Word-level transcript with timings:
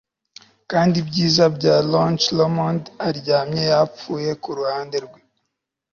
Kandi 0.71 0.95
ibyiza 1.03 1.45
bya 1.55 1.75
LochLomond 1.91 2.83
aryamye 3.07 3.63
yapfuye 3.71 4.31
kuruhande 4.43 4.97
rwe 5.05 5.19